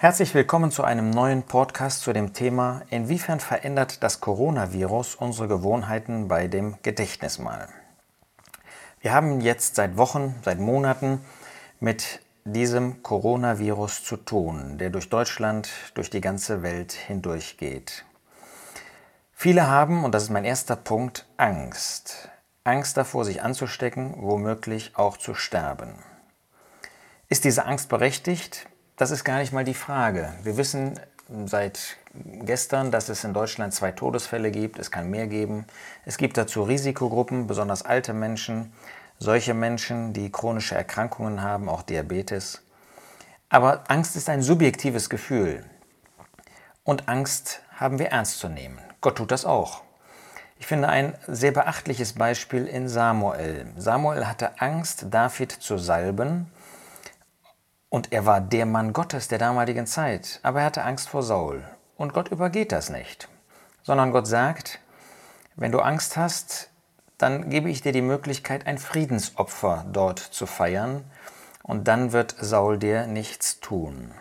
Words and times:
Herzlich 0.00 0.32
willkommen 0.32 0.70
zu 0.70 0.84
einem 0.84 1.10
neuen 1.10 1.42
Podcast 1.42 2.02
zu 2.02 2.12
dem 2.12 2.32
Thema 2.32 2.82
Inwiefern 2.88 3.40
verändert 3.40 4.00
das 4.00 4.20
Coronavirus 4.20 5.16
unsere 5.16 5.48
Gewohnheiten 5.48 6.28
bei 6.28 6.46
dem 6.46 6.76
Gedächtnismal? 6.84 7.68
Wir 9.00 9.12
haben 9.12 9.40
jetzt 9.40 9.74
seit 9.74 9.96
Wochen, 9.96 10.36
seit 10.44 10.60
Monaten 10.60 11.24
mit 11.80 12.20
diesem 12.44 13.02
Coronavirus 13.02 14.04
zu 14.04 14.16
tun, 14.18 14.78
der 14.78 14.90
durch 14.90 15.08
Deutschland, 15.08 15.68
durch 15.94 16.10
die 16.10 16.20
ganze 16.20 16.62
Welt 16.62 16.92
hindurchgeht. 16.92 18.04
Viele 19.32 19.66
haben, 19.66 20.04
und 20.04 20.14
das 20.14 20.22
ist 20.22 20.30
mein 20.30 20.44
erster 20.44 20.76
Punkt, 20.76 21.26
Angst. 21.38 22.28
Angst 22.62 22.96
davor, 22.96 23.24
sich 23.24 23.42
anzustecken, 23.42 24.14
womöglich 24.18 24.92
auch 24.94 25.16
zu 25.16 25.34
sterben. 25.34 25.96
Ist 27.28 27.42
diese 27.42 27.66
Angst 27.66 27.88
berechtigt? 27.88 28.68
Das 28.98 29.12
ist 29.12 29.22
gar 29.22 29.38
nicht 29.38 29.52
mal 29.52 29.62
die 29.62 29.74
Frage. 29.74 30.34
Wir 30.42 30.56
wissen 30.56 30.98
seit 31.46 31.98
gestern, 32.14 32.90
dass 32.90 33.08
es 33.08 33.22
in 33.22 33.32
Deutschland 33.32 33.72
zwei 33.72 33.92
Todesfälle 33.92 34.50
gibt. 34.50 34.76
Es 34.80 34.90
kann 34.90 35.08
mehr 35.08 35.28
geben. 35.28 35.66
Es 36.04 36.16
gibt 36.16 36.36
dazu 36.36 36.64
Risikogruppen, 36.64 37.46
besonders 37.46 37.84
alte 37.84 38.12
Menschen, 38.12 38.72
solche 39.20 39.54
Menschen, 39.54 40.14
die 40.14 40.32
chronische 40.32 40.74
Erkrankungen 40.74 41.42
haben, 41.42 41.68
auch 41.68 41.82
Diabetes. 41.82 42.62
Aber 43.48 43.84
Angst 43.86 44.16
ist 44.16 44.28
ein 44.28 44.42
subjektives 44.42 45.08
Gefühl. 45.08 45.64
Und 46.82 47.08
Angst 47.08 47.62
haben 47.76 48.00
wir 48.00 48.08
ernst 48.08 48.40
zu 48.40 48.48
nehmen. 48.48 48.80
Gott 49.00 49.18
tut 49.18 49.30
das 49.30 49.44
auch. 49.44 49.82
Ich 50.58 50.66
finde 50.66 50.88
ein 50.88 51.14
sehr 51.28 51.52
beachtliches 51.52 52.14
Beispiel 52.14 52.66
in 52.66 52.88
Samuel. 52.88 53.68
Samuel 53.76 54.26
hatte 54.26 54.60
Angst, 54.60 55.06
David 55.08 55.52
zu 55.52 55.78
salben 55.78 56.50
und 57.90 58.12
er 58.12 58.26
war 58.26 58.40
der 58.40 58.66
Mann 58.66 58.92
Gottes 58.92 59.28
der 59.28 59.38
damaligen 59.38 59.86
Zeit, 59.86 60.40
aber 60.42 60.60
er 60.60 60.66
hatte 60.66 60.84
Angst 60.84 61.08
vor 61.08 61.22
Saul. 61.22 61.64
Und 61.96 62.12
Gott 62.12 62.28
übergeht 62.28 62.72
das 62.72 62.90
nicht, 62.90 63.28
sondern 63.82 64.12
Gott 64.12 64.26
sagt, 64.26 64.80
wenn 65.56 65.72
du 65.72 65.80
Angst 65.80 66.16
hast, 66.16 66.70
dann 67.16 67.50
gebe 67.50 67.68
ich 67.70 67.80
dir 67.80 67.92
die 67.92 68.02
Möglichkeit, 68.02 68.66
ein 68.66 68.78
Friedensopfer 68.78 69.84
dort 69.92 70.18
zu 70.18 70.46
feiern, 70.46 71.04
und 71.62 71.86
dann 71.86 72.12
wird 72.12 72.34
Saul 72.40 72.78
dir 72.78 73.06
nichts 73.06 73.60
tun. 73.60 74.12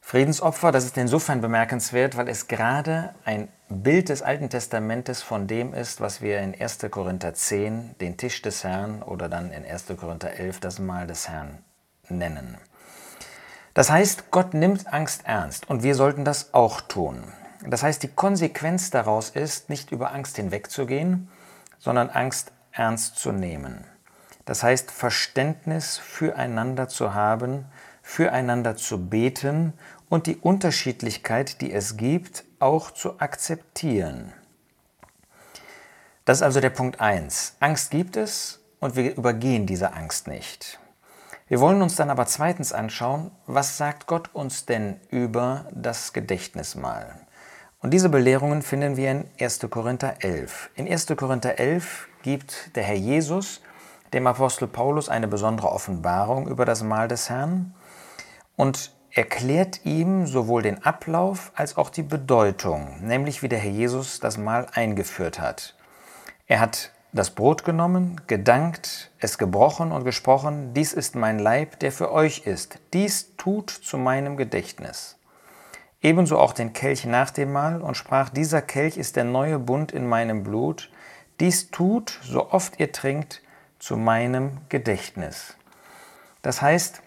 Friedensopfer, 0.00 0.70
das 0.70 0.84
ist 0.84 0.96
insofern 0.96 1.40
bemerkenswert, 1.40 2.16
weil 2.16 2.28
es 2.28 2.46
gerade 2.46 3.14
ein 3.24 3.48
Bild 3.68 4.10
des 4.10 4.22
Alten 4.22 4.48
Testamentes 4.48 5.22
von 5.22 5.48
dem 5.48 5.74
ist, 5.74 6.00
was 6.00 6.20
wir 6.20 6.40
in 6.40 6.54
1. 6.60 6.78
Korinther 6.90 7.34
10 7.34 7.96
den 8.00 8.16
Tisch 8.16 8.42
des 8.42 8.62
Herrn 8.62 9.02
oder 9.02 9.28
dann 9.28 9.50
in 9.50 9.64
1. 9.64 9.86
Korinther 9.98 10.32
11 10.34 10.60
das 10.60 10.78
Mahl 10.78 11.08
des 11.08 11.28
Herrn 11.28 11.64
nennen. 12.10 12.58
Das 13.74 13.90
heißt, 13.90 14.30
Gott 14.30 14.54
nimmt 14.54 14.92
Angst 14.92 15.22
ernst 15.24 15.70
und 15.70 15.82
wir 15.82 15.94
sollten 15.94 16.24
das 16.24 16.54
auch 16.54 16.80
tun. 16.80 17.22
Das 17.64 17.82
heißt, 17.82 18.02
die 18.02 18.08
Konsequenz 18.08 18.90
daraus 18.90 19.30
ist, 19.30 19.68
nicht 19.68 19.92
über 19.92 20.12
Angst 20.12 20.36
hinwegzugehen, 20.36 21.28
sondern 21.78 22.10
Angst 22.10 22.52
ernst 22.72 23.16
zu 23.16 23.32
nehmen. 23.32 23.84
Das 24.44 24.62
heißt, 24.62 24.90
Verständnis 24.90 25.98
füreinander 25.98 26.88
zu 26.88 27.14
haben, 27.14 27.66
füreinander 28.02 28.76
zu 28.76 29.08
beten 29.08 29.74
und 30.08 30.26
die 30.26 30.36
Unterschiedlichkeit, 30.36 31.60
die 31.60 31.72
es 31.72 31.96
gibt, 31.96 32.44
auch 32.58 32.90
zu 32.90 33.20
akzeptieren. 33.20 34.32
Das 36.24 36.38
ist 36.38 36.42
also 36.42 36.60
der 36.60 36.70
Punkt 36.70 37.00
1. 37.00 37.56
Angst 37.60 37.92
gibt 37.92 38.16
es 38.16 38.60
und 38.80 38.96
wir 38.96 39.16
übergehen 39.16 39.66
diese 39.66 39.92
Angst 39.92 40.26
nicht. 40.26 40.79
Wir 41.50 41.58
wollen 41.58 41.82
uns 41.82 41.96
dann 41.96 42.10
aber 42.10 42.26
zweitens 42.26 42.72
anschauen, 42.72 43.32
was 43.48 43.76
sagt 43.76 44.06
Gott 44.06 44.30
uns 44.32 44.66
denn 44.66 45.00
über 45.08 45.64
das 45.72 46.12
Gedächtnismal? 46.12 47.26
Und 47.80 47.90
diese 47.90 48.08
Belehrungen 48.08 48.62
finden 48.62 48.96
wir 48.96 49.10
in 49.10 49.24
1. 49.40 49.66
Korinther 49.68 50.22
11. 50.22 50.70
In 50.76 50.86
1. 50.86 51.08
Korinther 51.16 51.58
11 51.58 52.06
gibt 52.22 52.76
der 52.76 52.84
Herr 52.84 52.94
Jesus 52.94 53.62
dem 54.12 54.28
Apostel 54.28 54.68
Paulus 54.68 55.08
eine 55.08 55.26
besondere 55.26 55.72
Offenbarung 55.72 56.46
über 56.46 56.64
das 56.64 56.84
Mahl 56.84 57.08
des 57.08 57.28
Herrn 57.28 57.74
und 58.54 58.92
erklärt 59.10 59.84
ihm 59.84 60.28
sowohl 60.28 60.62
den 60.62 60.84
Ablauf 60.84 61.50
als 61.56 61.76
auch 61.76 61.90
die 61.90 62.04
Bedeutung, 62.04 63.04
nämlich 63.04 63.42
wie 63.42 63.48
der 63.48 63.58
Herr 63.58 63.72
Jesus 63.72 64.20
das 64.20 64.38
Mahl 64.38 64.68
eingeführt 64.72 65.40
hat. 65.40 65.74
Er 66.46 66.60
hat 66.60 66.92
das 67.12 67.30
Brot 67.30 67.64
genommen, 67.64 68.20
gedankt, 68.26 69.10
es 69.18 69.36
gebrochen 69.36 69.90
und 69.90 70.04
gesprochen, 70.04 70.74
dies 70.74 70.92
ist 70.92 71.16
mein 71.16 71.38
Leib, 71.38 71.80
der 71.80 71.90
für 71.90 72.12
euch 72.12 72.46
ist, 72.46 72.78
dies 72.92 73.36
tut 73.36 73.70
zu 73.70 73.98
meinem 73.98 74.36
Gedächtnis. 74.36 75.16
Ebenso 76.02 76.38
auch 76.38 76.52
den 76.52 76.72
Kelch 76.72 77.04
nach 77.04 77.30
dem 77.30 77.52
Mahl 77.52 77.82
und 77.82 77.96
sprach, 77.96 78.30
dieser 78.30 78.62
Kelch 78.62 78.96
ist 78.96 79.16
der 79.16 79.24
neue 79.24 79.58
Bund 79.58 79.92
in 79.92 80.06
meinem 80.06 80.44
Blut, 80.44 80.90
dies 81.40 81.70
tut, 81.70 82.18
so 82.22 82.50
oft 82.50 82.78
ihr 82.78 82.92
trinkt, 82.92 83.42
zu 83.78 83.96
meinem 83.96 84.58
Gedächtnis. 84.68 85.56
Das 86.42 86.62
heißt, 86.62 87.02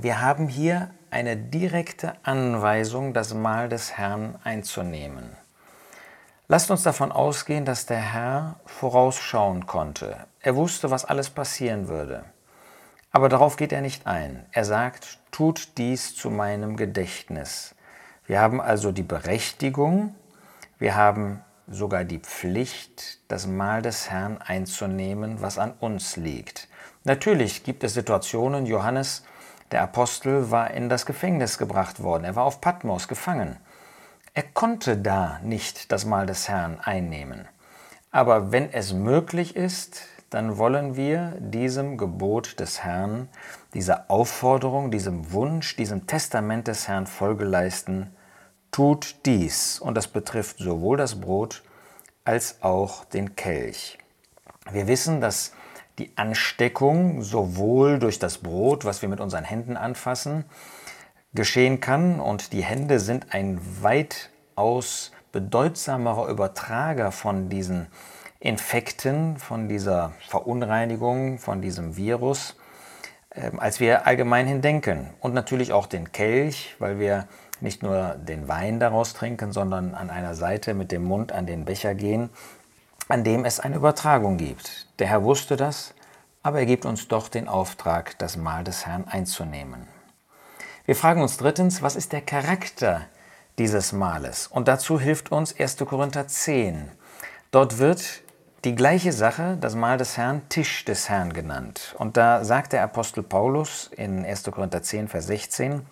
wir 0.00 0.20
haben 0.20 0.48
hier 0.48 0.90
eine 1.10 1.36
direkte 1.36 2.14
Anweisung, 2.22 3.12
das 3.12 3.34
Mahl 3.34 3.68
des 3.68 3.96
Herrn 3.96 4.38
einzunehmen. 4.44 5.36
Lasst 6.48 6.70
uns 6.70 6.84
davon 6.84 7.10
ausgehen, 7.10 7.64
dass 7.64 7.86
der 7.86 7.98
Herr 7.98 8.60
vorausschauen 8.66 9.66
konnte. 9.66 10.16
Er 10.40 10.54
wusste, 10.54 10.92
was 10.92 11.04
alles 11.04 11.28
passieren 11.28 11.88
würde. 11.88 12.24
Aber 13.10 13.28
darauf 13.28 13.56
geht 13.56 13.72
er 13.72 13.80
nicht 13.80 14.06
ein. 14.06 14.46
Er 14.52 14.64
sagt, 14.64 15.18
tut 15.32 15.76
dies 15.76 16.14
zu 16.14 16.30
meinem 16.30 16.76
Gedächtnis. 16.76 17.74
Wir 18.26 18.40
haben 18.40 18.60
also 18.60 18.92
die 18.92 19.02
Berechtigung, 19.02 20.14
wir 20.78 20.94
haben 20.94 21.42
sogar 21.66 22.04
die 22.04 22.20
Pflicht, 22.20 23.18
das 23.26 23.48
Mahl 23.48 23.82
des 23.82 24.10
Herrn 24.10 24.38
einzunehmen, 24.38 25.42
was 25.42 25.58
an 25.58 25.72
uns 25.80 26.16
liegt. 26.16 26.68
Natürlich 27.02 27.64
gibt 27.64 27.82
es 27.82 27.94
Situationen, 27.94 28.66
Johannes, 28.66 29.24
der 29.72 29.82
Apostel, 29.82 30.52
war 30.52 30.70
in 30.70 30.88
das 30.88 31.06
Gefängnis 31.06 31.58
gebracht 31.58 32.02
worden, 32.02 32.24
er 32.24 32.36
war 32.36 32.44
auf 32.44 32.60
Patmos 32.60 33.08
gefangen. 33.08 33.56
Er 34.36 34.42
konnte 34.42 34.98
da 34.98 35.40
nicht 35.42 35.90
das 35.92 36.04
Mahl 36.04 36.26
des 36.26 36.46
Herrn 36.46 36.78
einnehmen. 36.78 37.48
Aber 38.10 38.52
wenn 38.52 38.70
es 38.70 38.92
möglich 38.92 39.56
ist, 39.56 40.02
dann 40.28 40.58
wollen 40.58 40.94
wir 40.94 41.32
diesem 41.38 41.96
Gebot 41.96 42.60
des 42.60 42.84
Herrn, 42.84 43.30
dieser 43.72 44.10
Aufforderung, 44.10 44.90
diesem 44.90 45.32
Wunsch, 45.32 45.74
diesem 45.76 46.06
Testament 46.06 46.68
des 46.68 46.86
Herrn 46.86 47.06
Folge 47.06 47.46
leisten, 47.46 48.14
tut 48.70 49.16
dies. 49.24 49.80
Und 49.80 49.94
das 49.94 50.06
betrifft 50.06 50.58
sowohl 50.58 50.98
das 50.98 51.18
Brot 51.18 51.62
als 52.26 52.62
auch 52.62 53.06
den 53.06 53.36
Kelch. 53.36 53.96
Wir 54.70 54.86
wissen, 54.86 55.22
dass 55.22 55.54
die 55.98 56.12
Ansteckung 56.18 57.22
sowohl 57.22 57.98
durch 57.98 58.18
das 58.18 58.36
Brot, 58.36 58.84
was 58.84 59.00
wir 59.00 59.08
mit 59.08 59.20
unseren 59.20 59.44
Händen 59.44 59.78
anfassen, 59.78 60.44
geschehen 61.36 61.80
kann 61.80 62.18
und 62.18 62.52
die 62.52 62.64
Hände 62.64 62.98
sind 62.98 63.32
ein 63.32 63.60
weitaus 63.80 65.12
bedeutsamerer 65.30 66.28
Übertrager 66.28 67.12
von 67.12 67.48
diesen 67.48 67.86
Infekten, 68.40 69.36
von 69.36 69.68
dieser 69.68 70.12
Verunreinigung, 70.28 71.38
von 71.38 71.62
diesem 71.62 71.96
Virus, 71.96 72.56
ähm, 73.34 73.60
als 73.60 73.80
wir 73.80 74.06
allgemein 74.06 74.46
hin 74.46 74.62
denken. 74.62 75.10
Und 75.20 75.34
natürlich 75.34 75.72
auch 75.72 75.86
den 75.86 76.12
Kelch, 76.12 76.74
weil 76.78 76.98
wir 76.98 77.28
nicht 77.60 77.82
nur 77.82 78.14
den 78.14 78.48
Wein 78.48 78.80
daraus 78.80 79.14
trinken, 79.14 79.52
sondern 79.52 79.94
an 79.94 80.10
einer 80.10 80.34
Seite 80.34 80.74
mit 80.74 80.92
dem 80.92 81.04
Mund 81.04 81.32
an 81.32 81.46
den 81.46 81.64
Becher 81.64 81.94
gehen, 81.94 82.30
an 83.08 83.24
dem 83.24 83.44
es 83.44 83.60
eine 83.60 83.76
Übertragung 83.76 84.36
gibt. 84.36 84.86
Der 84.98 85.06
Herr 85.06 85.22
wusste 85.22 85.56
das, 85.56 85.94
aber 86.42 86.60
er 86.60 86.66
gibt 86.66 86.84
uns 86.84 87.08
doch 87.08 87.28
den 87.28 87.48
Auftrag, 87.48 88.18
das 88.18 88.36
Mahl 88.36 88.64
des 88.64 88.86
Herrn 88.86 89.04
einzunehmen. 89.08 89.95
Wir 90.86 90.94
fragen 90.94 91.20
uns 91.20 91.36
drittens, 91.36 91.82
was 91.82 91.96
ist 91.96 92.12
der 92.12 92.20
Charakter 92.20 93.06
dieses 93.58 93.92
Mahles? 93.92 94.46
Und 94.46 94.68
dazu 94.68 95.00
hilft 95.00 95.32
uns 95.32 95.58
1. 95.58 95.78
Korinther 95.78 96.28
10. 96.28 96.88
Dort 97.50 97.78
wird 97.78 98.22
die 98.64 98.76
gleiche 98.76 99.12
Sache, 99.12 99.58
das 99.60 99.74
Mahl 99.74 99.98
des 99.98 100.16
Herrn, 100.16 100.48
Tisch 100.48 100.84
des 100.84 101.08
Herrn 101.08 101.32
genannt. 101.32 101.96
Und 101.98 102.16
da 102.16 102.44
sagt 102.44 102.72
der 102.72 102.84
Apostel 102.84 103.24
Paulus 103.24 103.90
in 103.96 104.24
1. 104.24 104.44
Korinther 104.44 104.80
10, 104.80 105.08
Vers 105.08 105.26
16, 105.26 105.84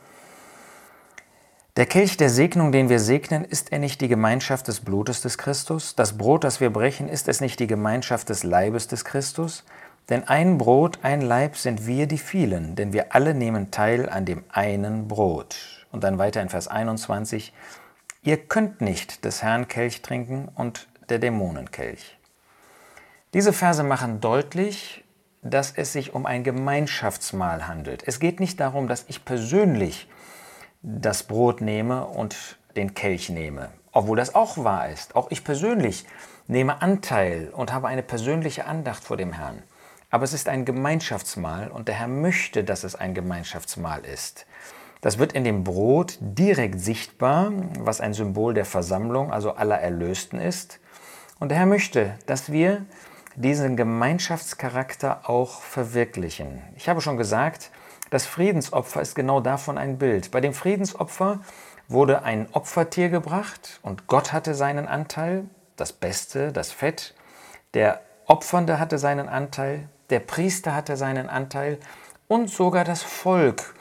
der 1.77 1.87
Kelch 1.87 2.17
der 2.17 2.31
Segnung, 2.31 2.71
den 2.71 2.89
wir 2.89 3.01
segnen, 3.01 3.45
ist 3.45 3.73
er 3.73 3.81
nicht 3.81 4.01
die 4.01 4.07
Gemeinschaft 4.07 4.69
des 4.69 4.79
Blutes 4.79 5.23
des 5.23 5.39
Christus? 5.39 5.97
Das 5.97 6.17
Brot, 6.17 6.45
das 6.45 6.61
wir 6.61 6.71
brechen, 6.71 7.09
ist 7.09 7.27
es 7.27 7.41
nicht 7.41 7.59
die 7.59 7.67
Gemeinschaft 7.67 8.29
des 8.29 8.45
Leibes 8.45 8.87
des 8.87 9.05
Christus? 9.05 9.65
Denn 10.11 10.29
ein 10.29 10.59
Brot, 10.59 10.99
ein 11.03 11.23
Leib 11.23 11.57
sind 11.57 11.87
wir 11.87 12.07
die 12.07 12.19
vielen, 12.19 12.77
denn 12.77 12.93
wir 12.93 13.15
alle 13.15 13.35
nehmen 13.35 13.71
teil 13.71 14.09
an 14.09 14.27
dem 14.27 14.45
einen 14.51 15.09
Brot. 15.09 15.57
Und 15.93 16.05
dann 16.05 16.19
weiter 16.19 16.43
in 16.43 16.51
Vers 16.51 16.69
21, 16.69 17.55
ihr 18.23 18.37
könnt 18.37 18.81
nicht 18.81 19.25
des 19.25 19.43
Herrn 19.43 19.67
Kelch 19.69 20.03
trinken 20.03 20.49
und 20.55 20.89
der 21.09 21.19
Dämonen 21.19 21.71
Kelch. 21.71 22.19
Diese 23.33 23.53
Verse 23.53 23.83
machen 23.83 24.21
deutlich, 24.21 25.05
dass 25.43 25.73
es 25.73 25.93
sich 25.93 26.15
um 26.15 26.27
ein 26.27 26.45
Gemeinschaftsmahl 26.45 27.67
handelt. 27.67 28.03
Es 28.07 28.21
geht 28.21 28.41
nicht 28.41 28.61
darum, 28.61 28.89
dass 28.89 29.05
ich 29.09 29.25
persönlich 29.25 30.09
das 30.83 31.23
Brot 31.23 31.61
nehme 31.61 32.07
und 32.07 32.59
den 32.77 32.95
Kelch 32.95 33.31
nehme. 33.31 33.71
Obwohl 33.93 34.17
das 34.17 34.35
auch 34.35 34.65
wahr 34.65 34.89
ist. 34.91 35.17
Auch 35.17 35.31
ich 35.31 35.45
persönlich 35.45 36.05
nehme 36.47 36.83
Anteil 36.83 37.51
und 37.53 37.73
habe 37.73 37.89
eine 37.89 38.03
persönliche 38.03 38.67
Andacht 38.67 39.05
vor 39.05 39.17
dem 39.17 39.33
Herrn. 39.33 39.63
Aber 40.15 40.23
es 40.23 40.33
ist 40.33 40.49
ein 40.49 40.65
Gemeinschaftsmahl 40.65 41.73
und 41.73 41.89
der 41.89 41.97
Herr 41.97 42.07
möchte, 42.07 42.63
dass 42.63 42.85
es 42.85 42.95
ein 42.95 43.15
Gemeinschaftsmahl 43.15 44.05
ist. 44.05 44.47
Das 45.01 45.19
wird 45.19 45.33
in 45.33 45.43
dem 45.43 45.65
Brot 45.65 46.19
direkt 46.21 46.79
sichtbar, 46.81 47.51
was 47.81 48.01
ein 48.01 48.15
Symbol 48.15 48.55
der 48.55 48.65
Versammlung, 48.65 49.33
also 49.33 49.55
aller 49.55 49.81
Erlösten 49.81 50.39
ist. 50.39 50.79
Und 51.41 51.49
der 51.49 51.59
Herr 51.59 51.67
möchte, 51.67 52.17
dass 52.27 52.53
wir 52.53 52.87
diesen 53.35 53.77
Gemeinschaftscharakter 53.77 55.29
auch 55.29 55.61
verwirklichen. 55.63 56.63
Ich 56.77 56.89
habe 56.89 57.01
schon 57.01 57.17
gesagt, 57.17 57.73
das 58.11 58.25
Friedensopfer 58.25 59.03
ist 59.03 59.17
genau 59.17 59.41
davon 59.41 59.79
ein 59.79 59.99
Bild. 59.99 60.31
Bei 60.31 60.41
dem 60.41 60.55
Friedensopfer 60.55 61.41
wurde 61.89 62.23
ein 62.23 62.47
Opfertier 62.53 63.09
gebracht 63.09 63.81
und 63.83 64.07
Gott 64.07 64.33
hatte 64.33 64.55
seinen 64.55 64.87
Anteil, 64.87 65.47
das 65.75 65.93
Beste, 65.93 66.53
das 66.53 66.71
Fett. 66.71 67.17
Der 67.75 68.01
Opfernde 68.27 68.79
hatte 68.79 68.99
seinen 68.99 69.29
Anteil, 69.29 69.89
der 70.15 70.21
Priester 70.21 70.77
hatte 70.77 70.97
seinen 70.97 71.29
Anteil 71.29 71.77
und 72.29 72.49
sogar 72.49 72.85
das 72.85 73.03
Volk 73.03 73.75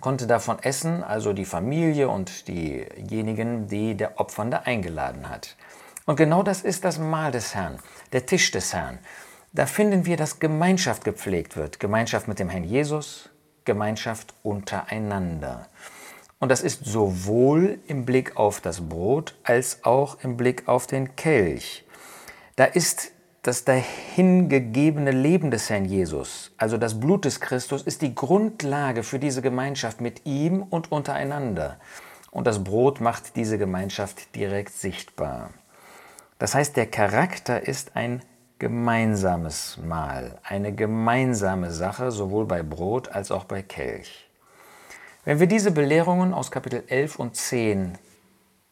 konnte 0.00 0.28
davon 0.28 0.60
essen, 0.60 1.02
also 1.02 1.32
die 1.32 1.44
Familie 1.44 2.08
und 2.08 2.46
diejenigen, 2.46 3.66
die 3.66 3.96
der 3.96 4.20
Opfernde 4.20 4.64
eingeladen 4.64 5.28
hat. 5.28 5.56
Und 6.04 6.14
genau 6.14 6.44
das 6.44 6.62
ist 6.62 6.84
das 6.84 7.00
Mahl 7.00 7.32
des 7.32 7.56
Herrn, 7.56 7.80
der 8.12 8.26
Tisch 8.26 8.52
des 8.52 8.74
Herrn. 8.74 9.00
Da 9.52 9.66
finden 9.66 10.06
wir, 10.06 10.16
dass 10.16 10.38
Gemeinschaft 10.38 11.02
gepflegt 11.02 11.56
wird. 11.56 11.80
Gemeinschaft 11.80 12.28
mit 12.28 12.38
dem 12.38 12.48
Herrn 12.48 12.62
Jesus, 12.62 13.30
Gemeinschaft 13.64 14.34
untereinander. 14.44 15.66
Und 16.38 16.50
das 16.50 16.60
ist 16.60 16.84
sowohl 16.84 17.80
im 17.88 18.04
Blick 18.04 18.36
auf 18.36 18.60
das 18.60 18.88
Brot 18.88 19.34
als 19.42 19.82
auch 19.82 20.18
im 20.22 20.36
Blick 20.36 20.68
auf 20.68 20.86
den 20.86 21.16
Kelch. 21.16 21.84
Da 22.54 22.66
ist 22.66 23.10
das 23.46 23.64
dahingegebene 23.64 25.12
Leben 25.12 25.52
des 25.52 25.70
Herrn 25.70 25.84
Jesus, 25.84 26.50
also 26.56 26.78
das 26.78 26.98
Blut 26.98 27.24
des 27.24 27.40
Christus, 27.40 27.82
ist 27.82 28.02
die 28.02 28.14
Grundlage 28.14 29.04
für 29.04 29.20
diese 29.20 29.40
Gemeinschaft 29.40 30.00
mit 30.00 30.26
ihm 30.26 30.62
und 30.62 30.90
untereinander. 30.90 31.78
Und 32.32 32.48
das 32.48 32.64
Brot 32.64 33.00
macht 33.00 33.36
diese 33.36 33.56
Gemeinschaft 33.56 34.34
direkt 34.34 34.72
sichtbar. 34.72 35.50
Das 36.40 36.56
heißt, 36.56 36.76
der 36.76 36.86
Charakter 36.86 37.66
ist 37.66 37.94
ein 37.94 38.22
gemeinsames 38.58 39.78
Mahl, 39.78 40.38
eine 40.42 40.74
gemeinsame 40.74 41.70
Sache, 41.70 42.10
sowohl 42.10 42.46
bei 42.46 42.64
Brot 42.64 43.08
als 43.08 43.30
auch 43.30 43.44
bei 43.44 43.62
Kelch. 43.62 44.28
Wenn 45.24 45.38
wir 45.38 45.46
diese 45.46 45.70
Belehrungen 45.70 46.34
aus 46.34 46.50
Kapitel 46.50 46.82
11 46.88 47.16
und 47.16 47.36
10 47.36 47.96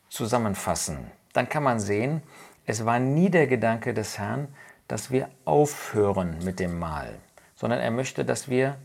zusammenfassen, 0.09 1.11
dann 1.33 1.49
kann 1.49 1.63
man 1.63 1.79
sehen, 1.79 2.23
es 2.67 2.85
war 2.85 2.99
nie 2.99 3.31
der 3.31 3.47
Gedanke 3.47 3.95
des 3.95 4.19
Herrn, 4.19 4.49
dass 4.89 5.11
wir 5.11 5.29
aufhören 5.45 6.39
mit 6.45 6.61
dem 6.61 6.79
Mahl, 6.79 7.19
sondern 7.55 7.81
er 7.81 7.91
möchte, 7.91 8.25
dass 8.25 8.49
wir 8.49 8.77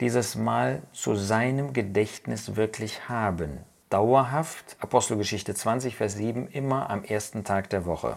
dieses 0.00 0.34
Mahl 0.34 0.82
zu 0.92 1.14
seinem 1.14 1.72
Gedächtnis 1.72 2.56
wirklich 2.56 3.08
haben. 3.08 3.58
Dauerhaft, 3.90 4.76
Apostelgeschichte 4.80 5.54
20, 5.54 5.96
Vers 5.96 6.14
7, 6.14 6.48
immer 6.48 6.90
am 6.90 7.04
ersten 7.04 7.44
Tag 7.44 7.70
der 7.70 7.84
Woche. 7.86 8.16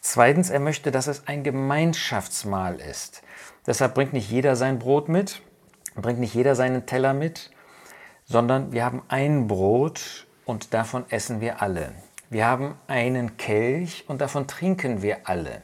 Zweitens, 0.00 0.50
er 0.50 0.60
möchte, 0.60 0.90
dass 0.90 1.06
es 1.06 1.26
ein 1.26 1.44
Gemeinschaftsmahl 1.44 2.80
ist. 2.80 3.22
Deshalb 3.66 3.94
bringt 3.94 4.12
nicht 4.12 4.30
jeder 4.30 4.56
sein 4.56 4.78
Brot 4.78 5.08
mit, 5.08 5.42
bringt 5.94 6.18
nicht 6.18 6.34
jeder 6.34 6.54
seinen 6.54 6.86
Teller 6.86 7.14
mit, 7.14 7.50
sondern 8.24 8.72
wir 8.72 8.84
haben 8.84 9.02
ein 9.08 9.46
Brot 9.46 10.26
und 10.44 10.72
davon 10.74 11.04
essen 11.10 11.40
wir 11.40 11.62
alle. 11.62 11.92
Wir 12.30 12.46
haben 12.46 12.76
einen 12.86 13.36
Kelch 13.38 14.04
und 14.06 14.20
davon 14.20 14.46
trinken 14.46 15.02
wir 15.02 15.28
alle. 15.28 15.62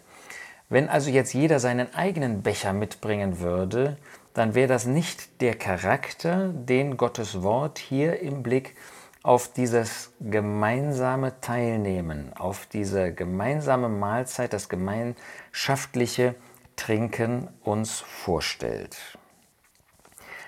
Wenn 0.68 0.88
also 0.88 1.10
jetzt 1.10 1.32
jeder 1.32 1.60
seinen 1.60 1.94
eigenen 1.94 2.42
Becher 2.42 2.72
mitbringen 2.72 3.38
würde, 3.38 3.98
dann 4.34 4.56
wäre 4.56 4.66
das 4.66 4.84
nicht 4.84 5.40
der 5.40 5.54
Charakter, 5.54 6.48
den 6.48 6.96
Gottes 6.96 7.42
Wort 7.44 7.78
hier 7.78 8.18
im 8.18 8.42
Blick 8.42 8.74
auf 9.22 9.52
dieses 9.52 10.10
gemeinsame 10.18 11.40
Teilnehmen, 11.40 12.32
auf 12.36 12.66
diese 12.66 13.14
gemeinsame 13.14 13.88
Mahlzeit, 13.88 14.52
das 14.52 14.68
gemeinschaftliche 14.68 16.34
Trinken 16.74 17.48
uns 17.62 18.00
vorstellt. 18.00 18.98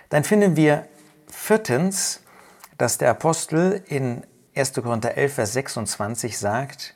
Dann 0.09 0.25
finden 0.25 0.57
wir 0.57 0.89
viertens, 1.31 2.25
dass 2.77 2.99
der 2.99 3.11
Apostel 3.11 3.85
in 3.87 4.25
1. 4.59 4.73
Korinther 4.75 5.17
11, 5.17 5.35
Vers 5.35 5.53
26 5.53 6.37
sagt, 6.37 6.95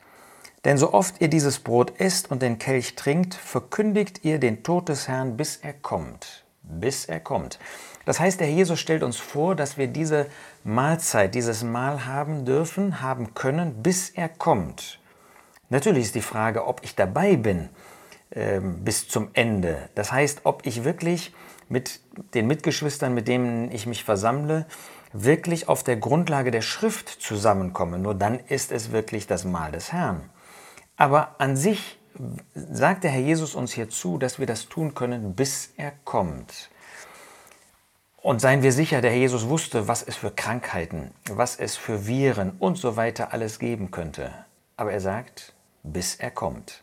denn 0.65 0.79
so 0.79 0.93
oft 0.93 1.21
ihr 1.21 1.29
dieses 1.29 1.61
Brot 1.61 2.01
esst 2.01 2.31
und 2.31 2.43
den 2.43 2.59
Kelch 2.59 2.95
trinkt, 2.95 3.35
verkündigt 3.35 4.25
ihr 4.25 4.39
den 4.39 4.63
Tod 4.63 4.89
des 4.89 5.09
Herrn, 5.09 5.37
bis 5.37 5.57
er 5.57 5.73
kommt. 5.73 6.45
Bis 6.63 7.05
er 7.05 7.21
kommt. 7.21 7.59
Das 8.05 8.21
heißt, 8.21 8.41
der 8.41 8.51
Jesus 8.51 8.81
stellt 8.81 9.03
uns 9.03 9.17
vor, 9.17 9.55
dass 9.55 9.79
wir 9.79 9.87
diese 9.87 10.27
Mahlzeit, 10.65 11.35
dieses 11.35 11.63
Mahl 11.63 12.07
haben 12.07 12.45
dürfen, 12.45 13.01
haben 13.01 13.35
können, 13.35 13.83
bis 13.83 14.11
er 14.11 14.29
kommt. 14.29 14.99
Natürlich 15.69 16.07
ist 16.07 16.15
die 16.15 16.23
Frage, 16.23 16.67
ob 16.67 16.83
ich 16.85 16.95
dabei 16.95 17.37
bin 17.37 17.69
äh, 18.31 18.61
bis 18.61 19.09
zum 19.09 19.31
Ende. 19.35 19.89
Das 19.95 20.13
heißt, 20.13 20.41
ob 20.45 20.67
ich 20.67 20.85
wirklich 20.85 21.33
mit 21.69 22.01
den 22.35 22.47
Mitgeschwistern, 22.47 23.15
mit 23.15 23.29
denen 23.29 23.71
ich 23.73 23.87
mich 23.87 24.05
versammle, 24.05 24.67
wirklich 25.13 25.69
auf 25.69 25.83
der 25.83 25.97
Grundlage 25.97 26.51
der 26.51 26.63
Schrift 26.63 27.09
zusammenkomme. 27.09 27.99
Nur 27.99 28.15
dann 28.15 28.39
ist 28.39 28.73
es 28.73 28.93
wirklich 28.93 29.27
das 29.27 29.45
Mahl 29.45 29.73
des 29.73 29.93
Herrn. 29.93 30.31
Aber 30.97 31.37
an 31.39 31.57
sich 31.57 31.99
sagt 32.55 33.05
der 33.05 33.11
Herr 33.11 33.21
Jesus 33.21 33.55
uns 33.55 33.73
hier 33.73 33.89
zu, 33.89 34.19
dass 34.19 34.39
wir 34.39 34.47
das 34.47 34.69
tun 34.69 34.95
können, 34.95 35.35
bis 35.35 35.73
er 35.77 35.93
kommt. 36.05 36.71
Und 38.17 38.41
seien 38.41 38.63
wir 38.63 38.73
sicher, 38.73 39.01
der 39.01 39.11
Herr 39.11 39.19
Jesus 39.19 39.49
wusste, 39.49 39.89
was 39.89 40.03
es 40.03 40.17
für 40.17 40.31
Krankheiten, 40.31 41.11
was 41.29 41.57
es 41.57 41.77
für 41.77 42.07
Viren 42.07 42.53
und 42.59 42.77
so 42.77 42.97
weiter 42.97 43.33
alles 43.33 43.59
geben 43.59 43.91
könnte. 43.91 44.33
Aber 44.77 44.93
er 44.93 45.01
sagt, 45.01 45.55
bis 45.83 46.15
er 46.17 46.31
kommt. 46.31 46.83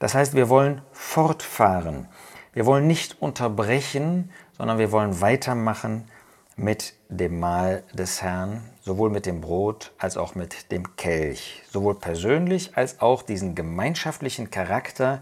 Das 0.00 0.14
heißt, 0.14 0.34
wir 0.34 0.48
wollen 0.48 0.82
fortfahren. 0.92 2.08
Wir 2.52 2.66
wollen 2.66 2.86
nicht 2.86 3.22
unterbrechen, 3.22 4.30
sondern 4.56 4.78
wir 4.78 4.90
wollen 4.90 5.20
weitermachen 5.20 6.08
mit 6.56 6.94
dem 7.08 7.40
Mahl 7.40 7.82
des 7.92 8.22
Herrn, 8.22 8.62
sowohl 8.82 9.10
mit 9.10 9.26
dem 9.26 9.40
Brot 9.40 9.92
als 9.98 10.16
auch 10.16 10.34
mit 10.34 10.70
dem 10.70 10.96
Kelch, 10.96 11.62
sowohl 11.70 11.96
persönlich 11.96 12.76
als 12.76 13.00
auch 13.00 13.22
diesen 13.22 13.54
gemeinschaftlichen 13.54 14.50
Charakter, 14.50 15.20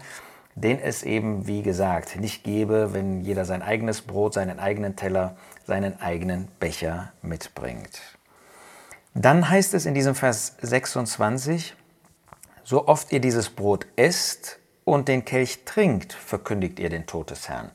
den 0.55 0.79
es 0.79 1.01
eben, 1.03 1.47
wie 1.47 1.63
gesagt, 1.63 2.15
nicht 2.17 2.43
gäbe, 2.43 2.93
wenn 2.93 3.21
jeder 3.21 3.45
sein 3.45 3.63
eigenes 3.63 4.01
Brot, 4.01 4.35
seinen 4.35 4.59
eigenen 4.59 4.95
Teller, 4.95 5.35
seinen 5.65 5.99
eigenen 5.99 6.47
Becher 6.59 7.11
mitbringt. 7.21 8.01
Dann 9.15 9.49
heißt 9.49 9.73
es 9.73 9.85
in 9.85 9.93
diesem 9.93 10.15
Vers 10.15 10.55
26, 10.61 11.75
so 12.63 12.87
oft 12.87 13.11
ihr 13.11 13.19
dieses 13.19 13.49
Brot 13.49 13.87
esst 13.95 14.59
und 14.85 15.07
den 15.07 15.25
Kelch 15.25 15.65
trinkt, 15.65 16.13
verkündigt 16.13 16.79
ihr 16.79 16.89
den 16.89 17.05
Tod 17.05 17.31
des 17.31 17.49
Herrn. 17.49 17.71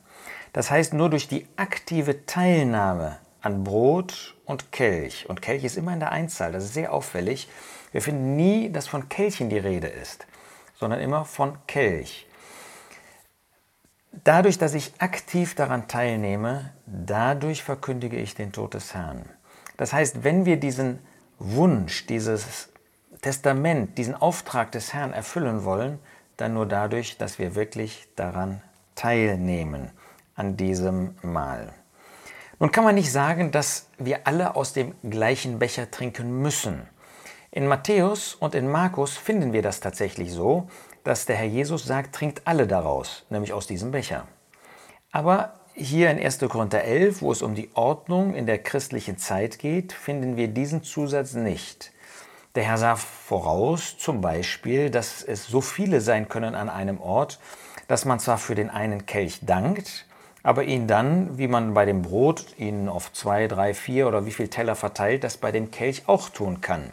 Das 0.53 0.71
heißt, 0.71 0.93
nur 0.93 1.09
durch 1.09 1.27
die 1.27 1.47
aktive 1.57 2.25
Teilnahme 2.25 3.19
an 3.41 3.63
Brot 3.63 4.35
und 4.45 4.71
Kelch. 4.71 5.29
Und 5.29 5.41
Kelch 5.41 5.63
ist 5.63 5.77
immer 5.77 5.93
in 5.93 5.99
der 5.99 6.11
Einzahl, 6.11 6.51
das 6.51 6.65
ist 6.65 6.73
sehr 6.73 6.93
auffällig. 6.93 7.49
Wir 7.91 8.01
finden 8.01 8.35
nie, 8.35 8.71
dass 8.71 8.87
von 8.87 9.09
Kelchen 9.09 9.49
die 9.49 9.57
Rede 9.57 9.87
ist, 9.87 10.27
sondern 10.75 10.99
immer 10.99 11.25
von 11.25 11.57
Kelch. 11.67 12.27
Dadurch, 14.23 14.57
dass 14.57 14.73
ich 14.73 14.93
aktiv 14.99 15.55
daran 15.55 15.87
teilnehme, 15.87 16.73
dadurch 16.85 17.63
verkündige 17.63 18.17
ich 18.17 18.35
den 18.35 18.51
Tod 18.51 18.73
des 18.73 18.93
Herrn. 18.93 19.29
Das 19.77 19.93
heißt, 19.93 20.23
wenn 20.23 20.45
wir 20.45 20.59
diesen 20.59 20.99
Wunsch, 21.37 22.05
dieses 22.07 22.69
Testament, 23.21 23.97
diesen 23.97 24.15
Auftrag 24.15 24.71
des 24.71 24.93
Herrn 24.93 25.13
erfüllen 25.13 25.63
wollen, 25.63 25.99
dann 26.37 26.53
nur 26.53 26.65
dadurch, 26.65 27.17
dass 27.17 27.39
wir 27.39 27.55
wirklich 27.55 28.07
daran 28.15 28.61
teilnehmen, 28.95 29.91
an 30.35 30.57
diesem 30.57 31.15
Mahl. 31.21 31.73
Nun 32.59 32.71
kann 32.71 32.83
man 32.83 32.95
nicht 32.95 33.11
sagen, 33.11 33.51
dass 33.51 33.87
wir 33.97 34.27
alle 34.27 34.57
aus 34.57 34.73
dem 34.73 34.93
gleichen 35.09 35.59
Becher 35.59 35.89
trinken 35.89 36.41
müssen. 36.41 36.89
In 37.51 37.67
Matthäus 37.67 38.35
und 38.35 38.53
in 38.53 38.69
Markus 38.69 39.15
finden 39.15 39.53
wir 39.53 39.61
das 39.61 39.79
tatsächlich 39.79 40.33
so, 40.33 40.67
dass 41.05 41.25
der 41.25 41.37
Herr 41.37 41.47
Jesus 41.47 41.85
sagt, 41.85 42.13
trinkt 42.13 42.41
alle 42.45 42.67
daraus, 42.67 43.25
nämlich 43.29 43.53
aus 43.53 43.65
diesem 43.65 43.91
Becher. 43.91 44.27
Aber 45.11 45.53
hier 45.73 46.11
in 46.11 46.19
1. 46.19 46.39
Korinther 46.49 46.83
11, 46.83 47.21
wo 47.21 47.31
es 47.31 47.41
um 47.41 47.55
die 47.55 47.69
Ordnung 47.75 48.33
in 48.35 48.45
der 48.45 48.59
christlichen 48.59 49.17
Zeit 49.17 49.57
geht, 49.57 49.93
finden 49.93 50.35
wir 50.35 50.49
diesen 50.49 50.83
Zusatz 50.83 51.33
nicht. 51.33 51.93
Der 52.55 52.63
Herr 52.65 52.77
sah 52.77 52.97
voraus 52.97 53.97
zum 53.97 54.19
Beispiel, 54.19 54.89
dass 54.89 55.23
es 55.23 55.47
so 55.47 55.61
viele 55.61 56.01
sein 56.01 56.27
können 56.27 56.55
an 56.55 56.67
einem 56.67 56.99
Ort, 56.99 57.39
dass 57.87 58.03
man 58.03 58.19
zwar 58.19 58.37
für 58.37 58.55
den 58.55 58.69
einen 58.69 59.05
Kelch 59.05 59.39
dankt, 59.45 60.08
aber 60.49 60.63
ihn 60.63 60.87
dann, 60.87 61.37
wie 61.37 61.47
man 61.47 61.75
bei 61.75 61.85
dem 61.85 62.01
Brot 62.01 62.57
ihn 62.57 62.89
auf 62.89 63.13
zwei, 63.13 63.47
drei, 63.47 63.75
vier 63.75 64.07
oder 64.07 64.25
wie 64.25 64.31
viel 64.31 64.47
Teller 64.47 64.75
verteilt, 64.75 65.23
das 65.23 65.37
bei 65.37 65.51
dem 65.51 65.69
Kelch 65.69 66.07
auch 66.07 66.27
tun 66.27 66.59
kann. 66.59 66.89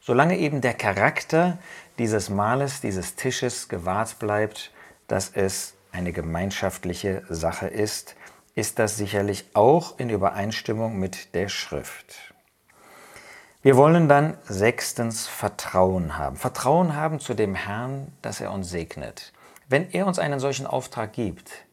Solange 0.00 0.38
eben 0.38 0.62
der 0.62 0.72
Charakter 0.72 1.58
dieses 1.98 2.30
Mahles, 2.30 2.80
dieses 2.80 3.14
Tisches 3.14 3.68
gewahrt 3.68 4.18
bleibt, 4.18 4.70
dass 5.06 5.32
es 5.34 5.74
eine 5.92 6.12
gemeinschaftliche 6.14 7.24
Sache 7.28 7.66
ist, 7.66 8.16
ist 8.54 8.78
das 8.78 8.96
sicherlich 8.96 9.44
auch 9.52 9.98
in 9.98 10.08
Übereinstimmung 10.08 10.98
mit 10.98 11.34
der 11.34 11.50
Schrift. 11.50 12.32
Wir 13.60 13.76
wollen 13.76 14.08
dann 14.08 14.38
sechstens 14.44 15.26
Vertrauen 15.26 16.16
haben. 16.16 16.36
Vertrauen 16.36 16.96
haben 16.96 17.20
zu 17.20 17.34
dem 17.34 17.54
Herrn, 17.54 18.12
dass 18.22 18.40
er 18.40 18.50
uns 18.50 18.70
segnet. 18.70 19.34
Wenn 19.68 19.90
er 19.90 20.06
uns 20.06 20.18
einen 20.18 20.40
solchen 20.40 20.66
Auftrag 20.66 21.12
gibt, 21.12 21.65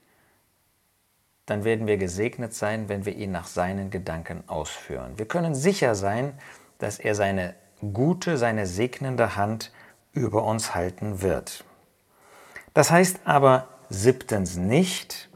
dann 1.45 1.63
werden 1.63 1.87
wir 1.87 1.97
gesegnet 1.97 2.53
sein, 2.53 2.87
wenn 2.89 3.05
wir 3.05 3.15
ihn 3.15 3.31
nach 3.31 3.47
seinen 3.47 3.89
Gedanken 3.89 4.43
ausführen. 4.47 5.13
Wir 5.17 5.27
können 5.27 5.55
sicher 5.55 5.95
sein, 5.95 6.33
dass 6.77 6.99
er 6.99 7.15
seine 7.15 7.55
gute, 7.93 8.37
seine 8.37 8.65
segnende 8.65 9.35
Hand 9.35 9.71
über 10.13 10.43
uns 10.43 10.73
halten 10.73 11.21
wird. 11.21 11.65
Das 12.73 12.91
heißt 12.91 13.21
aber 13.25 13.67
siebtens 13.89 14.55
nicht, 14.55 15.29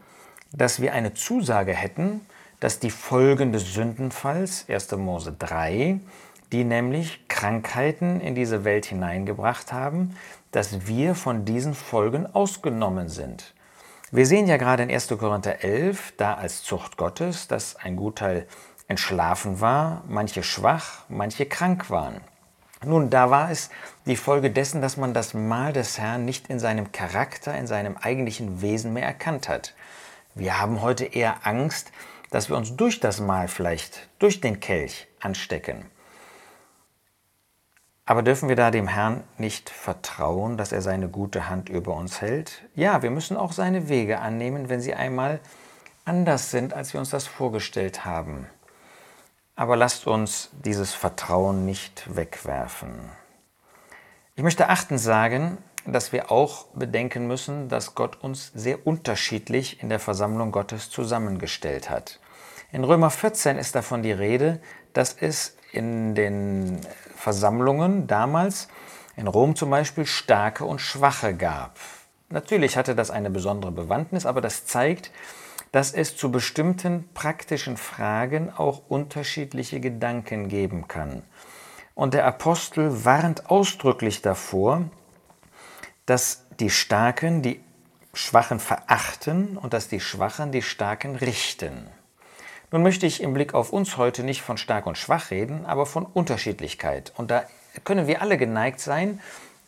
dass 0.53 0.81
wir 0.81 0.93
eine 0.93 1.13
Zusage 1.13 1.73
hätten, 1.73 2.21
dass 2.59 2.79
die 2.79 2.89
Folgen 2.89 3.51
des 3.51 3.73
Sündenfalls, 3.73 4.65
1. 4.69 4.91
Mose 4.93 5.35
3, 5.37 5.99
die 6.51 6.63
nämlich 6.63 7.27
Krankheiten 7.27 8.21
in 8.21 8.33
diese 8.33 8.63
Welt 8.63 8.85
hineingebracht 8.85 9.73
haben, 9.73 10.15
dass 10.51 10.87
wir 10.87 11.13
von 11.13 11.45
diesen 11.45 11.75
Folgen 11.75 12.25
ausgenommen 12.25 13.09
sind. 13.09 13.53
Wir 14.09 14.25
sehen 14.25 14.47
ja 14.47 14.55
gerade 14.55 14.83
in 14.83 14.89
1. 14.89 15.09
Korinther 15.19 15.65
11, 15.65 16.13
da 16.15 16.35
als 16.35 16.63
Zucht 16.63 16.95
Gottes, 16.95 17.49
dass 17.49 17.75
ein 17.75 17.97
Gutteil 17.97 18.47
entschlafen 18.87 19.59
war, 19.59 20.05
manche 20.07 20.43
schwach, 20.43 21.03
manche 21.09 21.45
krank 21.45 21.89
waren. 21.89 22.21
Nun, 22.85 23.09
da 23.09 23.31
war 23.31 23.51
es 23.51 23.69
die 24.05 24.15
Folge 24.15 24.49
dessen, 24.49 24.81
dass 24.81 24.95
man 24.95 25.13
das 25.13 25.33
Mahl 25.33 25.73
des 25.73 25.99
Herrn 25.99 26.23
nicht 26.23 26.47
in 26.47 26.57
seinem 26.57 26.93
Charakter, 26.93 27.53
in 27.57 27.67
seinem 27.67 27.97
eigentlichen 27.97 28.61
Wesen 28.61 28.93
mehr 28.93 29.03
erkannt 29.03 29.49
hat. 29.49 29.73
Wir 30.35 30.57
haben 30.57 30.81
heute 30.81 31.03
eher 31.03 31.45
Angst, 31.45 31.91
dass 32.31 32.47
wir 32.47 32.55
uns 32.55 32.77
durch 32.77 33.01
das 33.01 33.19
Mahl 33.19 33.49
vielleicht, 33.49 34.07
durch 34.19 34.39
den 34.39 34.61
Kelch 34.61 35.07
anstecken. 35.19 35.83
Aber 38.07 38.23
dürfen 38.23 38.47
wir 38.47 38.55
da 38.55 38.71
dem 38.71 38.87
Herrn 38.87 39.25
nicht 39.37 39.69
vertrauen, 39.69 40.55
dass 40.55 40.71
er 40.71 40.81
seine 40.81 41.09
gute 41.09 41.49
Hand 41.49 41.67
über 41.67 41.93
uns 41.93 42.21
hält? 42.21 42.63
Ja, 42.73 43.01
wir 43.01 43.11
müssen 43.11 43.35
auch 43.35 43.51
seine 43.51 43.89
Wege 43.89 44.19
annehmen, 44.19 44.69
wenn 44.69 44.79
sie 44.79 44.93
einmal 44.93 45.41
anders 46.05 46.49
sind, 46.49 46.73
als 46.73 46.93
wir 46.93 47.01
uns 47.01 47.09
das 47.09 47.27
vorgestellt 47.27 48.05
haben. 48.05 48.47
Aber 49.57 49.75
lasst 49.75 50.07
uns 50.07 50.51
dieses 50.53 50.93
Vertrauen 50.93 51.65
nicht 51.65 52.15
wegwerfen. 52.15 53.09
Ich 54.35 54.43
möchte 54.43 54.69
achtens 54.69 55.03
sagen, 55.03 55.57
dass 55.85 56.13
wir 56.13 56.31
auch 56.31 56.67
bedenken 56.67 57.27
müssen, 57.27 57.67
dass 57.67 57.93
Gott 57.93 58.23
uns 58.23 58.53
sehr 58.55 58.87
unterschiedlich 58.87 59.83
in 59.83 59.89
der 59.89 59.99
Versammlung 59.99 60.53
Gottes 60.53 60.89
zusammengestellt 60.89 61.89
hat. 61.89 62.21
In 62.71 62.85
Römer 62.85 63.09
14 63.09 63.57
ist 63.57 63.75
davon 63.75 64.01
die 64.01 64.13
Rede, 64.13 64.61
dass 64.93 65.13
es 65.13 65.56
in 65.77 66.15
den 66.15 66.81
Versammlungen 67.15 68.07
damals 68.07 68.67
in 69.15 69.27
Rom 69.27 69.55
zum 69.55 69.69
Beispiel 69.69 70.05
starke 70.05 70.65
und 70.65 70.81
schwache 70.81 71.35
gab. 71.35 71.77
Natürlich 72.29 72.75
hatte 72.75 72.95
das 72.95 73.11
eine 73.11 73.29
besondere 73.29 73.71
Bewandtnis, 73.71 74.25
aber 74.25 74.41
das 74.41 74.65
zeigt, 74.65 75.11
dass 75.71 75.93
es 75.93 76.17
zu 76.17 76.31
bestimmten 76.31 77.07
praktischen 77.13 77.77
Fragen 77.77 78.51
auch 78.51 78.81
unterschiedliche 78.89 79.79
Gedanken 79.79 80.49
geben 80.49 80.87
kann. 80.87 81.23
Und 81.93 82.13
der 82.13 82.25
Apostel 82.25 83.05
warnt 83.05 83.49
ausdrücklich 83.49 84.21
davor, 84.21 84.83
dass 86.05 86.45
die 86.59 86.69
Starken 86.69 87.41
die 87.41 87.61
Schwachen 88.13 88.59
verachten 88.59 89.57
und 89.57 89.73
dass 89.73 89.89
die 89.89 89.99
Schwachen 89.99 90.51
die 90.51 90.61
Starken 90.61 91.15
richten. 91.15 91.87
Nun 92.69 92.83
möchte 92.83 93.05
ich 93.05 93.23
im 93.23 93.33
Blick 93.33 93.53
auf 93.53 93.71
uns 93.71 93.95
heute 93.95 94.23
nicht 94.23 94.41
von 94.41 94.57
stark 94.57 94.87
und 94.87 94.97
schwach 94.97 95.31
reden, 95.31 95.65
aber 95.65 95.85
von 95.85 96.05
Unterschiedlichkeit. 96.05 97.13
Und 97.15 97.31
da 97.31 97.43
können 97.85 98.07
wir 98.07 98.21
alle 98.21 98.37
geneigt 98.37 98.81
sein, 98.81 99.21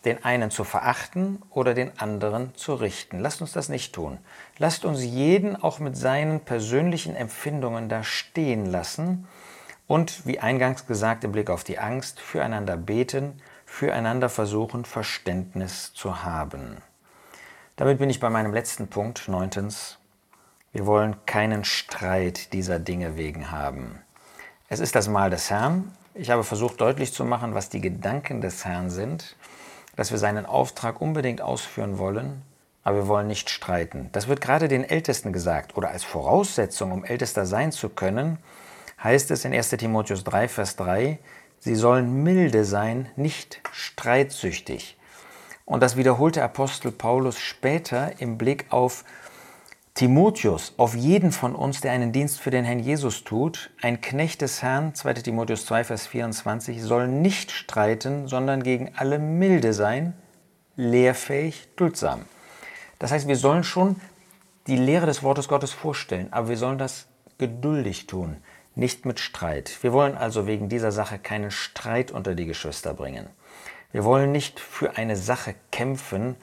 den 0.04 0.24
einen 0.26 0.52
zu 0.52 0.66
verachten 0.66 1.42
oder 1.50 1.74
den 1.74 1.98
anderen 1.98 2.54
zu 2.56 2.74
richten. 2.74 3.20
Lasst 3.20 3.42
uns 3.42 3.54
das 3.54 3.70
nicht 3.70 3.94
tun. 3.94 4.18
Lasst 4.58 4.84
uns 4.84 5.04
jeden 5.04 5.56
auch 5.56 5.80
mit 5.80 5.96
seinen 5.96 6.42
persönlichen 6.42 7.16
Empfindungen 7.16 7.88
da 7.88 8.04
stehen 8.04 8.66
lassen 8.66 9.28
und, 9.88 10.26
wie 10.26 10.40
eingangs 10.40 10.86
gesagt, 10.86 11.24
im 11.24 11.32
Blick 11.32 11.50
auf 11.50 11.64
die 11.64 11.80
Angst, 11.80 12.20
füreinander 12.20 12.76
beten, 12.76 13.42
füreinander 13.66 14.28
versuchen, 14.28 14.84
Verständnis 14.84 15.94
zu 15.94 16.24
haben. 16.24 16.78
Damit 17.78 18.00
bin 18.00 18.10
ich 18.10 18.20
bei 18.20 18.30
meinem 18.30 18.54
letzten 18.54 18.90
Punkt, 18.90 19.30
neuntens. 19.30 19.99
Wir 20.72 20.86
wollen 20.86 21.16
keinen 21.26 21.64
Streit 21.64 22.54
dieser 22.54 22.78
Dinge 22.78 23.18
wegen 23.18 23.50
haben. 23.50 24.04
Es 24.68 24.80
ist 24.80 24.94
das 24.94 25.08
Mahl 25.08 25.32
des 25.32 25.50
Herrn. 25.50 25.92
Ich 26.14 26.30
habe 26.30 26.44
versucht 26.44 26.80
deutlich 26.80 27.12
zu 27.12 27.26
machen, 27.26 27.56
was 27.56 27.70
die 27.70 27.82
Gedanken 27.82 28.40
des 28.40 28.66
Herrn 28.66 28.92
sind, 28.92 29.36
dass 29.96 30.12
wir 30.12 30.20
seinen 30.20 30.46
Auftrag 30.46 31.02
unbedingt 31.02 31.42
ausführen 31.42 31.98
wollen, 31.98 32.44
aber 32.84 32.98
wir 32.98 33.08
wollen 33.08 33.26
nicht 33.26 33.50
streiten. 33.50 34.10
Das 34.12 34.28
wird 34.28 34.42
gerade 34.42 34.68
den 34.68 34.84
Ältesten 34.84 35.34
gesagt 35.34 35.76
oder 35.76 35.90
als 35.90 36.04
Voraussetzung, 36.04 36.92
um 36.92 37.04
Ältester 37.04 37.48
sein 37.48 37.72
zu 37.72 37.90
können, 37.90 38.38
heißt 39.04 39.32
es 39.32 39.46
in 39.46 39.54
1 39.56 39.70
Timotheus 39.70 40.24
3, 40.24 40.48
Vers 40.48 40.76
3, 40.76 41.18
sie 41.58 41.76
sollen 41.76 42.22
milde 42.22 42.64
sein, 42.64 43.10
nicht 43.16 43.60
streitsüchtig. 43.72 44.98
Und 45.66 45.82
das 45.82 45.98
wiederholte 45.98 46.44
Apostel 46.44 46.92
Paulus 46.92 47.40
später 47.40 48.22
im 48.22 48.38
Blick 48.38 48.68
auf 48.70 49.04
Timotheus, 50.00 50.76
auf 50.78 50.96
jeden 50.96 51.34
von 51.34 51.54
uns, 51.54 51.82
der 51.82 51.92
einen 51.92 52.14
Dienst 52.14 52.40
für 52.40 52.52
den 52.52 52.64
Herrn 52.64 52.80
Jesus 52.80 53.26
tut, 53.26 53.70
ein 53.82 54.00
Knecht 54.00 54.42
des 54.42 54.64
Herrn, 54.64 54.96
2 54.96 55.16
Timotheus 55.16 55.66
2, 55.66 55.84
Vers 55.84 56.08
24, 56.08 56.82
soll 56.82 57.10
nicht 57.10 57.52
streiten, 57.52 58.26
sondern 58.26 58.64
gegen 58.64 58.94
alle 58.96 59.20
milde 59.20 59.74
sein, 59.74 60.14
lehrfähig, 60.78 61.68
duldsam. 61.76 62.22
Das 62.98 63.12
heißt, 63.12 63.28
wir 63.28 63.36
sollen 63.36 63.66
schon 63.66 63.98
die 64.68 64.78
Lehre 64.78 65.06
des 65.06 65.22
Wortes 65.22 65.50
Gottes 65.50 65.74
vorstellen, 65.74 66.32
aber 66.32 66.48
wir 66.48 66.58
sollen 66.58 66.78
das 66.78 67.08
geduldig 67.38 68.08
tun, 68.08 68.38
nicht 68.76 69.06
mit 69.06 69.20
Streit. 69.20 69.84
Wir 69.84 69.92
wollen 69.92 70.16
also 70.16 70.48
wegen 70.48 70.70
dieser 70.70 70.94
Sache 70.94 71.20
keinen 71.20 71.52
Streit 71.52 72.12
unter 72.12 72.36
die 72.36 72.46
Geschwister 72.46 72.94
bringen. 72.94 73.28
Wir 73.92 74.06
wollen 74.06 74.32
nicht 74.32 74.62
für 74.62 74.96
eine 74.96 75.18
Sache 75.18 75.56
kämpfen 75.74 76.38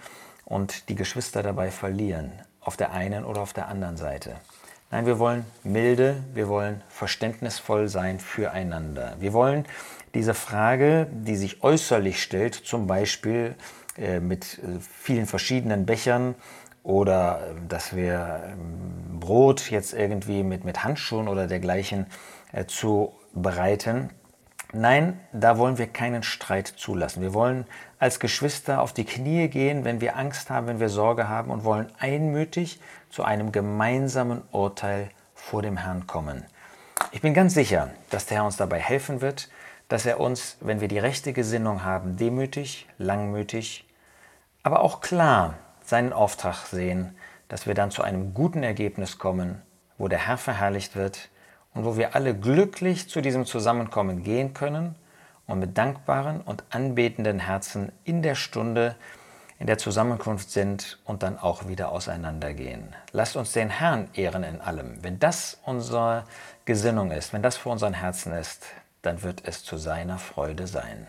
und 0.44 0.90
die 0.90 0.94
Geschwister 0.94 1.42
dabei 1.42 1.70
verlieren 1.70 2.32
auf 2.66 2.76
der 2.76 2.92
einen 2.92 3.24
oder 3.24 3.40
auf 3.40 3.52
der 3.52 3.68
anderen 3.68 3.96
Seite. 3.96 4.36
Nein, 4.90 5.06
wir 5.06 5.18
wollen 5.18 5.44
milde, 5.62 6.22
wir 6.34 6.48
wollen 6.48 6.82
verständnisvoll 6.88 7.88
sein 7.88 8.20
füreinander. 8.20 9.16
Wir 9.18 9.32
wollen 9.32 9.64
diese 10.14 10.34
Frage, 10.34 11.06
die 11.10 11.36
sich 11.36 11.62
äußerlich 11.62 12.22
stellt, 12.22 12.54
zum 12.54 12.86
Beispiel 12.86 13.54
äh, 13.96 14.20
mit 14.20 14.58
äh, 14.58 14.80
vielen 14.80 15.26
verschiedenen 15.26 15.86
Bechern 15.86 16.34
oder 16.82 17.40
äh, 17.40 17.68
dass 17.68 17.94
wir 17.94 18.42
ähm, 18.46 19.20
Brot 19.20 19.70
jetzt 19.70 19.92
irgendwie 19.92 20.42
mit, 20.42 20.64
mit 20.64 20.84
Handschuhen 20.84 21.28
oder 21.28 21.46
dergleichen 21.46 22.06
äh, 22.52 22.64
zubereiten, 22.66 24.10
Nein, 24.78 25.18
da 25.32 25.56
wollen 25.56 25.78
wir 25.78 25.86
keinen 25.86 26.22
Streit 26.22 26.66
zulassen. 26.66 27.22
Wir 27.22 27.32
wollen 27.32 27.66
als 27.98 28.20
Geschwister 28.20 28.82
auf 28.82 28.92
die 28.92 29.06
Knie 29.06 29.48
gehen, 29.48 29.84
wenn 29.84 30.02
wir 30.02 30.18
Angst 30.18 30.50
haben, 30.50 30.66
wenn 30.66 30.80
wir 30.80 30.90
Sorge 30.90 31.30
haben 31.30 31.50
und 31.50 31.64
wollen 31.64 31.90
einmütig 31.98 32.78
zu 33.08 33.24
einem 33.24 33.52
gemeinsamen 33.52 34.42
Urteil 34.52 35.08
vor 35.34 35.62
dem 35.62 35.78
Herrn 35.78 36.06
kommen. 36.06 36.44
Ich 37.10 37.22
bin 37.22 37.32
ganz 37.32 37.54
sicher, 37.54 37.88
dass 38.10 38.26
der 38.26 38.36
Herr 38.36 38.44
uns 38.44 38.58
dabei 38.58 38.78
helfen 38.78 39.22
wird, 39.22 39.48
dass 39.88 40.04
er 40.04 40.20
uns, 40.20 40.58
wenn 40.60 40.82
wir 40.82 40.88
die 40.88 40.98
rechte 40.98 41.32
Gesinnung 41.32 41.82
haben, 41.82 42.18
demütig, 42.18 42.86
langmütig, 42.98 43.86
aber 44.62 44.80
auch 44.80 45.00
klar 45.00 45.54
seinen 45.84 46.12
Auftrag 46.12 46.66
sehen, 46.66 47.16
dass 47.48 47.66
wir 47.66 47.72
dann 47.72 47.90
zu 47.90 48.02
einem 48.02 48.34
guten 48.34 48.62
Ergebnis 48.62 49.16
kommen, 49.16 49.62
wo 49.96 50.06
der 50.08 50.26
Herr 50.26 50.36
verherrlicht 50.36 50.96
wird 50.96 51.30
und 51.76 51.84
wo 51.84 51.96
wir 51.96 52.16
alle 52.16 52.34
glücklich 52.34 53.08
zu 53.08 53.20
diesem 53.20 53.44
Zusammenkommen 53.44 54.24
gehen 54.24 54.54
können 54.54 54.96
und 55.46 55.58
mit 55.58 55.76
dankbaren 55.76 56.40
und 56.40 56.64
anbetenden 56.70 57.38
Herzen 57.38 57.92
in 58.04 58.22
der 58.22 58.34
Stunde 58.34 58.96
in 59.58 59.66
der 59.66 59.78
Zusammenkunft 59.78 60.50
sind 60.50 60.98
und 61.04 61.22
dann 61.22 61.38
auch 61.38 61.68
wieder 61.68 61.90
auseinandergehen. 61.90 62.94
Lasst 63.12 63.36
uns 63.36 63.52
den 63.52 63.70
Herrn 63.70 64.08
ehren 64.14 64.42
in 64.42 64.60
allem. 64.60 65.02
Wenn 65.02 65.18
das 65.18 65.58
unsere 65.64 66.24
Gesinnung 66.64 67.10
ist, 67.10 67.32
wenn 67.32 67.42
das 67.42 67.56
vor 67.56 67.72
unseren 67.72 67.94
Herzen 67.94 68.32
ist, 68.32 68.66
dann 69.02 69.22
wird 69.22 69.42
es 69.46 69.64
zu 69.64 69.76
seiner 69.76 70.18
Freude 70.18 70.66
sein. 70.66 71.06